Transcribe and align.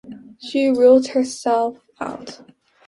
She 0.39 0.65
ruled 0.69 1.09
herself 1.09 1.77
out. 1.99 2.41